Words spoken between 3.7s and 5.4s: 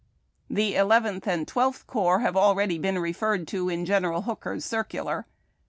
General Hooker's circular.